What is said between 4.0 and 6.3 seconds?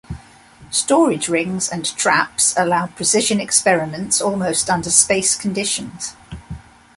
almost under space conditions.